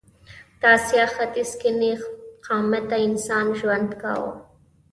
[0.59, 1.99] د اسیا ختیځ کې نېغ
[2.45, 4.31] قامته انسان ژوند کاوه.